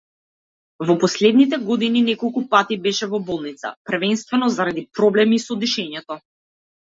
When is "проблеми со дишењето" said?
5.01-6.19